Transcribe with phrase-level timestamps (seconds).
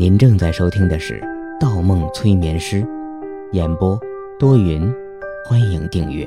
[0.00, 1.20] 您正在收听的是
[1.60, 2.80] 《盗梦催眠师》，
[3.52, 4.00] 演播
[4.38, 4.90] 多云，
[5.44, 6.26] 欢迎订阅。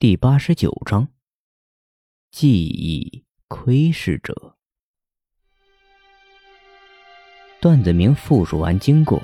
[0.00, 1.06] 第八十九章：
[2.32, 4.56] 记忆窥视者。
[7.60, 9.22] 段子明复述完经过，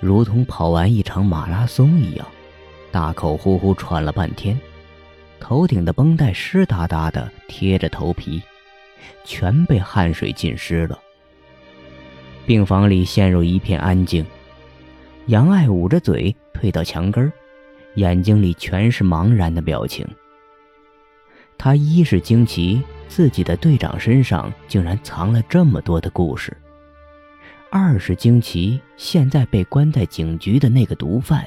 [0.00, 2.26] 如同跑完一场马拉松一样，
[2.90, 4.60] 大口呼呼喘了半天，
[5.38, 8.42] 头顶的绷带湿哒哒的贴着头皮，
[9.24, 10.98] 全被汗水浸湿了。
[12.48, 14.24] 病房里陷入一片安静，
[15.26, 17.30] 杨爱捂着嘴退到墙根
[17.96, 20.08] 眼睛里全是茫然的表情。
[21.58, 26.56] 他一是惊奇自己的队长身上竟然藏了这么多的故事，
[27.70, 31.46] 二是惊奇现在被关在警局的那个毒贩，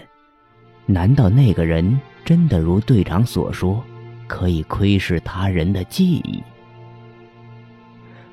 [0.86, 3.84] 难道那个人真的如队长所说，
[4.28, 6.44] 可以窥视他人的记忆？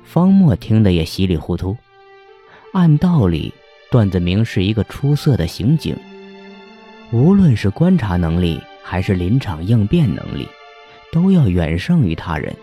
[0.03, 1.75] 方墨听得也稀里糊涂。
[2.71, 3.51] 按道理，
[3.89, 5.97] 段子明是一个出色的刑警，
[7.11, 10.47] 无论是观察能力还是临场应变能力，
[11.11, 12.55] 都要远胜于他人。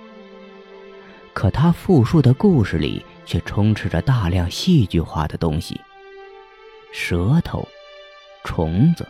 [1.33, 5.81] 可他复述的故事里却充斥着大量戏剧化的东西，
[6.93, 7.67] 舌头、
[8.45, 9.07] 虫子，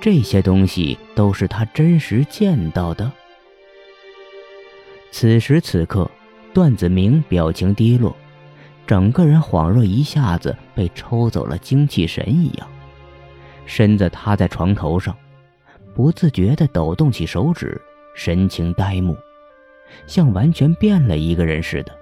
[0.00, 3.10] 这些东西都是他真实见到的。
[5.10, 6.08] 此时此刻，
[6.52, 8.14] 段子明表情低落。
[8.86, 12.68] 整个人恍若一下子被抽走了精气神一样，
[13.66, 15.14] 身子塌在床头上，
[15.92, 17.80] 不自觉地抖动起手指，
[18.14, 19.16] 神情呆木，
[20.06, 21.92] 像完全变了一个人似的。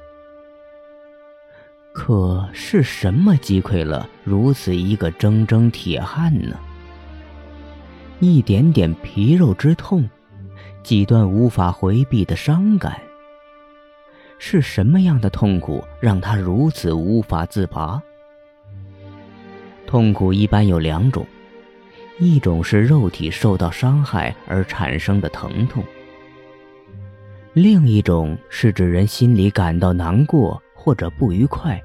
[1.94, 6.58] 可是什么击溃了如此一个铮铮铁汉呢？
[8.20, 10.08] 一点点皮肉之痛，
[10.82, 13.00] 几段无法回避的伤感。
[14.46, 18.00] 是什么样的痛苦让他如此无法自拔？
[19.86, 21.26] 痛苦一般有两种，
[22.18, 25.82] 一种是肉体受到伤害而产生的疼痛，
[27.54, 31.82] 另一种是指人心里感到难过或者不愉快，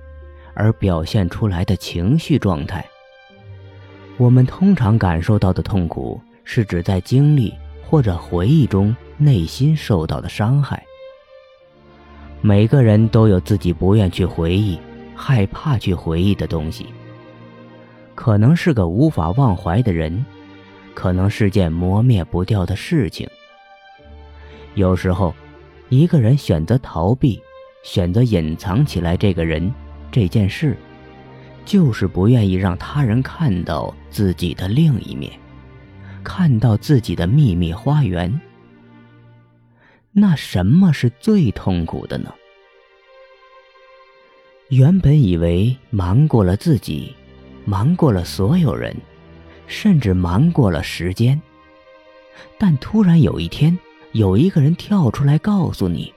[0.54, 2.86] 而表现出来的情绪状态。
[4.18, 10.84] 我们通常感受到的痛苦，是指在经历或者回忆中内心受到的伤害。
[12.42, 14.80] 每个人都有自己不愿去回忆、
[15.16, 16.86] 害怕去回忆的东西。
[18.16, 20.26] 可能是个无法忘怀的人，
[20.94, 23.28] 可能是件磨灭不掉的事情。
[24.76, 25.34] 有时候，
[25.90, 27.42] 一个人选择逃避，
[27.84, 29.74] 选择隐藏起来，这个人、
[30.12, 30.78] 这件事，
[31.66, 35.32] 就是不愿意让他人看到自己的另一面，
[36.24, 38.40] 看到自己的秘密花园。
[40.20, 42.34] 那什么是最痛苦的呢？
[44.68, 47.16] 原本以为瞒过了自己，
[47.66, 48.96] 瞒过了所有人，
[49.66, 51.42] 甚至瞒过了时间。
[52.58, 53.78] 但突然有一天，
[54.12, 56.14] 有一个人跳出来告诉你，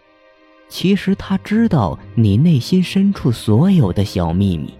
[0.68, 4.74] 其实他知道你内心深处所有的小秘密，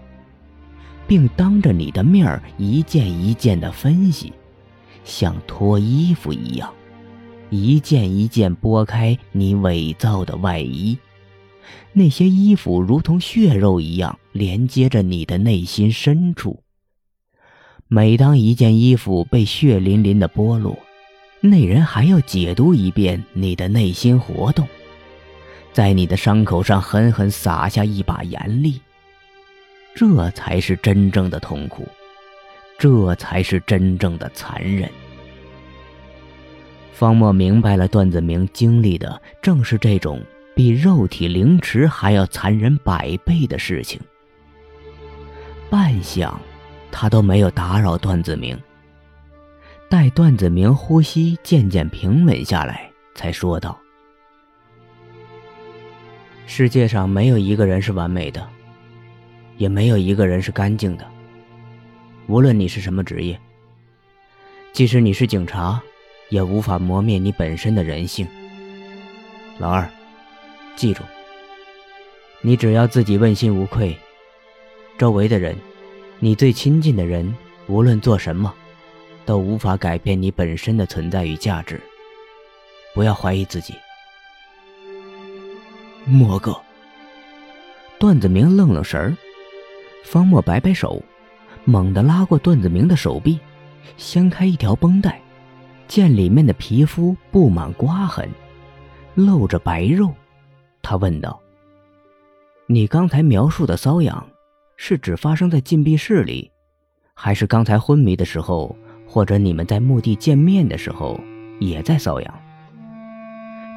[1.07, 4.33] 并当着你的面儿一件一件的分析，
[5.05, 6.71] 像脱衣服一样。
[7.53, 10.97] 一件一件剥开你伪造的外衣，
[11.91, 16.63] 那些衣服如同血肉一样连接着你的内心深处。
[17.87, 20.75] 每当一件衣服被血淋淋的剥落，
[21.41, 24.67] 那人还要解读一遍你的内心活动，
[25.71, 28.81] 在你的伤口上狠狠撒下一把盐粒。
[29.93, 31.87] 这才是真正的痛苦，
[32.79, 34.89] 这才是真正的残忍。
[36.93, 40.21] 方墨明白了，段子明经历的正是这种
[40.55, 43.99] 比肉体凌迟还要残忍百倍的事情。
[45.71, 46.31] 半晌，
[46.91, 48.57] 他都没有打扰段子明。
[49.89, 53.77] 待段子明呼吸渐渐平稳下来，才说道
[56.45, 58.47] ：“世界上没有一个人是完美的，
[59.57, 61.05] 也没有一个人是干净的。
[62.27, 63.39] 无论你是什么职业，
[64.71, 65.81] 即使你是警察。”
[66.33, 68.27] 也无法磨灭你本身的人性。
[69.59, 69.87] 老二，
[70.75, 71.03] 记住，
[72.41, 73.95] 你只要自己问心无愧，
[74.97, 75.55] 周围的人，
[76.17, 77.31] 你最亲近的人，
[77.67, 78.51] 无论做什么，
[79.27, 81.79] 都无法改变你本身的存在与价值。
[82.95, 83.75] 不要怀疑自己。
[86.03, 86.59] 莫哥，
[87.99, 89.15] 段子明愣愣神儿，
[90.03, 90.99] 方墨摆摆手，
[91.63, 93.39] 猛地拉过段子明的手臂，
[93.97, 95.21] 掀开一条绷带。
[95.93, 98.27] 见里面的皮肤布满刮痕，
[99.13, 100.11] 露着白肉，
[100.81, 101.39] 他问道
[102.65, 104.25] ：“你刚才描述的瘙痒
[104.75, 106.49] 是指发生在禁闭室里，
[107.13, 108.75] 还是刚才昏迷的时候，
[109.07, 111.19] 或者你们在墓地见面的时候
[111.59, 112.39] 也在瘙痒？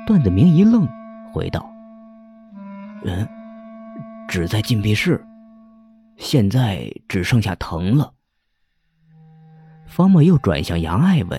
[0.07, 0.89] 段子明一愣，
[1.35, 1.71] 回道
[3.05, 3.29] ：“嗯，
[4.27, 5.23] 只在禁闭室，
[6.17, 8.11] 现在只剩下疼了。”
[9.87, 11.39] 方墨又转向杨爱问：“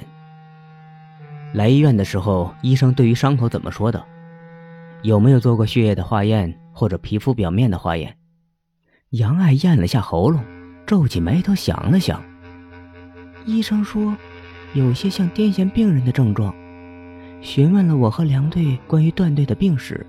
[1.53, 4.03] 来医院的时候，医生对于伤口怎么说的？
[5.03, 8.15] 有没有做过血液的化验或者皮肤表面的化验？”
[9.11, 10.43] 杨爱咽了下喉咙，
[10.85, 12.21] 皱起眉头想了想。
[13.45, 14.15] 医生说，
[14.73, 16.53] 有些像癫痫病人的症状。
[17.39, 20.05] 询问了我和梁队关于段队的病史，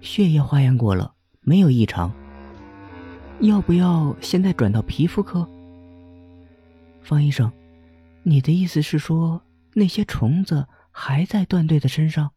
[0.00, 2.12] 血液化验过了，没有异常。
[3.40, 5.48] 要不要现在转到皮肤科？
[7.02, 7.50] 方医生，
[8.22, 9.40] 你的意思是说
[9.78, 12.30] 那些虫子还在段队的身上？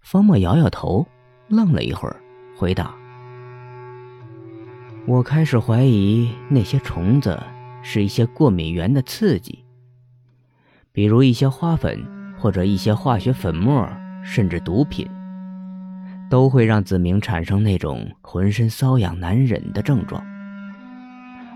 [0.00, 1.06] 方墨摇摇头，
[1.48, 2.16] 愣了一会儿，
[2.56, 2.94] 回答。
[5.06, 7.38] 我开始怀疑那些虫子
[7.82, 9.62] 是一些过敏源的刺激，
[10.92, 12.02] 比如一些花粉
[12.38, 13.86] 或者一些化学粉末，
[14.24, 15.06] 甚至毒品，
[16.30, 20.24] 都会让子明产生那种浑身瘙痒难忍的症状，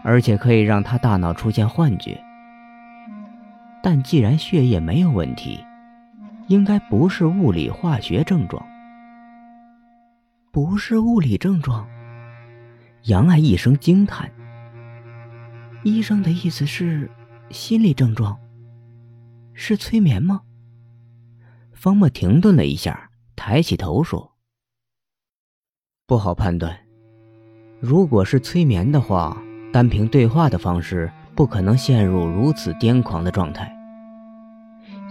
[0.04, 2.22] 而且可以让他大脑出现幻觉。
[3.82, 5.58] 但既然血液没有问题，
[6.46, 8.64] 应该不是物理化学症状，
[10.52, 11.88] 不是物理症状。
[13.04, 14.30] 杨爱一声惊叹
[15.82, 17.10] ：“医生的意思是
[17.50, 18.38] 心理症状，
[19.52, 20.42] 是催眠吗？”
[21.74, 24.36] 方墨停顿了一下，抬起头说
[26.06, 26.78] ：“不好判断。
[27.80, 29.36] 如果是催眠的话，
[29.72, 33.74] 单凭对话的方式，不可能陷入如此癫狂的状态。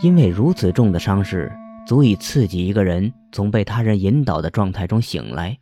[0.01, 1.51] 因为如此重的伤势，
[1.85, 5.57] 足以刺激一个人从被他人引导的状态中醒来。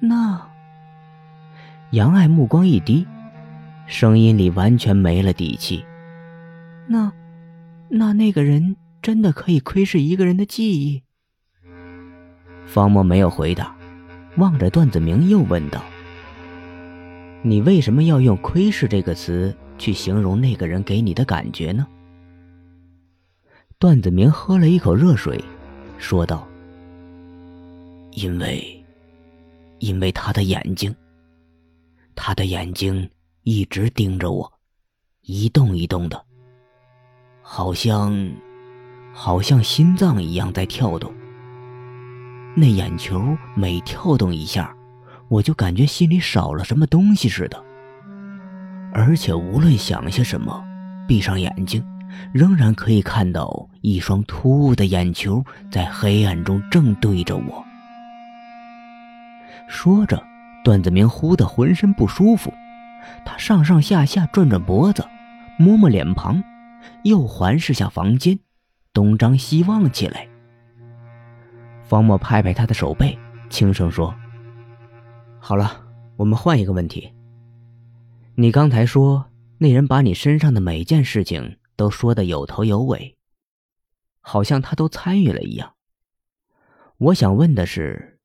[0.00, 0.50] 那……”
[1.92, 3.06] 杨爱目光一低，
[3.86, 5.84] 声音里完全没了底气。
[6.88, 7.12] 那，
[7.88, 11.04] 那那个人真的可以窥视一个人的记忆？
[12.66, 13.76] 方墨没有回答，
[14.38, 15.80] 望着段子明又问道
[17.46, 21.86] ：“你为什么要用‘窥视’这个词去形容那个人给你的感觉呢？”
[23.78, 25.38] 段子明喝了一口热水，
[25.98, 26.48] 说道
[28.12, 28.82] ：“因为，
[29.78, 30.94] 因为他的眼睛。”
[32.16, 33.10] 他的眼睛
[33.42, 34.50] 一直盯着我，
[35.22, 36.24] 一动一动的，
[37.42, 38.16] 好像，
[39.12, 41.12] 好像心脏一样在跳动。
[42.56, 44.74] 那眼球每跳动一下，
[45.28, 47.62] 我就感觉心里少了什么东西似的。
[48.92, 50.64] 而且无论想些什么，
[51.08, 51.84] 闭上眼睛，
[52.32, 57.64] 仍然可以看到一双突兀的眼球在黑暗中正对着我。
[59.68, 60.22] 说着。
[60.64, 62.50] 段子明忽的浑身不舒服，
[63.22, 65.06] 他上上下下转转脖子，
[65.58, 66.42] 摸摸脸庞，
[67.02, 68.38] 又环视下房间，
[68.94, 70.26] 东张西望起来。
[71.82, 73.18] 方墨拍拍他的手背，
[73.50, 74.14] 轻声说
[75.46, 75.84] ：“好了，
[76.16, 77.12] 我们换一个问题。
[78.34, 79.26] 你刚才说
[79.58, 83.14] 那人把你身上的每件事情都说得有头有尾，
[84.22, 85.74] 好像他都参与了一样。
[86.96, 88.18] 我想问的是。”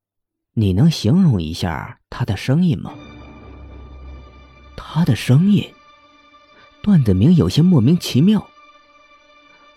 [0.55, 2.93] 你能形容一下他的声音吗？
[4.75, 5.63] 他的声音，
[6.81, 8.45] 段子明有些莫名其妙。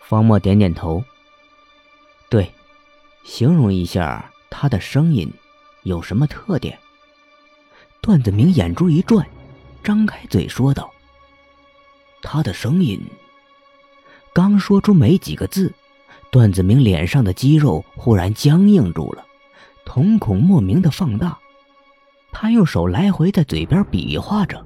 [0.00, 1.02] 方墨点点头。
[2.28, 2.52] 对，
[3.24, 5.28] 形容一下他的声音
[5.82, 6.78] 有什么特点？
[8.02, 9.24] 段子明眼珠一转，
[9.80, 10.90] 张开嘴说道
[12.20, 13.00] ：“他的声音。”
[14.34, 15.72] 刚说出没几个字，
[16.28, 19.24] 段子明脸上的肌肉忽然僵硬住了。
[19.84, 21.38] 瞳孔莫名的放大，
[22.32, 24.60] 他用手来回在嘴边比划着。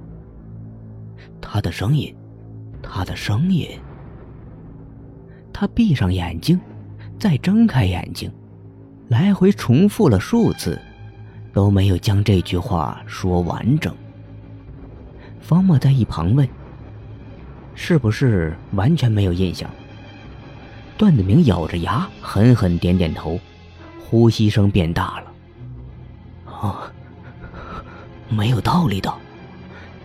[1.39, 2.15] 他的声音，
[2.81, 3.69] 他的声音。
[5.53, 6.59] 他闭上眼睛，
[7.19, 8.31] 再睁开眼睛，
[9.09, 10.81] 来回重复了数次，
[11.57, 13.91] 都没有将这句话说完整。
[15.41, 16.47] 方墨在一旁问
[17.73, 19.67] ：“是不是完全没有印象？”
[20.99, 23.39] 段子明咬着牙，狠狠点点头。
[23.99, 26.53] 呼吸声变大了。
[26.53, 26.93] 啊，
[28.29, 29.11] 没有道理的。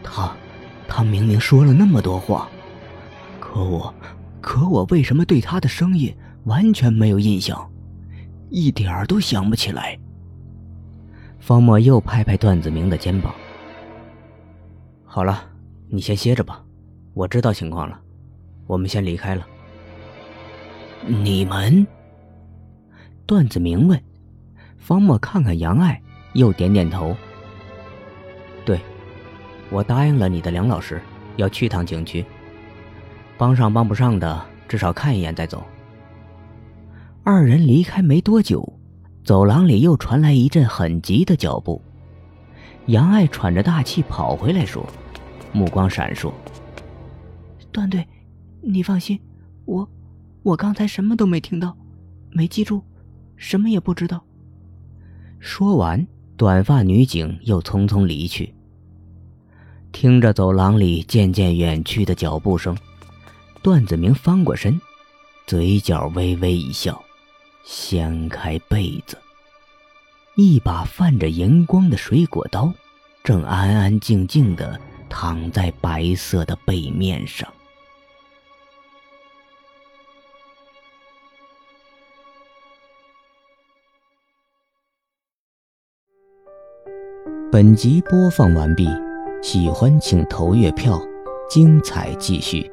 [0.03, 0.33] 他，
[0.89, 2.49] 他明明说了那么多话，
[3.39, 3.95] 可我，
[4.41, 7.71] 可我为什么对他的声音完全没有印象，
[8.49, 9.99] 一点儿都想不起来。
[11.43, 13.35] 方墨又拍拍段子明的肩膀。
[15.05, 15.43] 好了，
[15.89, 16.63] 你先歇着吧，
[17.15, 18.01] 我知道情况了，
[18.69, 19.45] 我们先离开了。
[21.05, 21.85] 你们。
[23.27, 24.01] 段子明问，
[24.79, 26.01] 方墨看看杨爱，
[26.35, 27.17] 又点点头。
[28.65, 28.81] 对
[29.69, 31.03] 我答应了你的梁老师，
[31.35, 32.25] 要去趟景区。
[33.37, 35.65] 帮上帮不上的，至少看一眼再走。
[37.25, 38.73] 二人离开没多久，
[39.25, 41.81] 走廊里又传来一阵很急的脚步。
[42.87, 44.85] 杨爱喘着大气跑回来，说
[45.53, 46.33] ：“目光闪烁。
[47.71, 48.07] 段队，
[48.61, 49.19] 你放心，
[49.65, 49.89] 我，
[50.43, 51.77] 我刚才什么都没听到，
[52.31, 52.83] 没记住，
[53.37, 54.25] 什么也不知道。”
[55.39, 56.05] 说完，
[56.37, 58.53] 短发女警又匆匆离去。
[59.93, 62.77] 听着走廊里渐渐远去的脚步声，
[63.63, 64.81] 段子明翻过身，
[65.47, 67.01] 嘴角微微一笑，
[67.65, 69.19] 掀开被子。
[70.35, 72.73] 一把泛着荧光的水果刀，
[73.23, 77.47] 正安安静静的躺在白色的被面上。
[87.51, 88.89] 本集播放完毕，
[89.43, 90.99] 喜欢请投月票，
[91.51, 92.73] 精彩继续。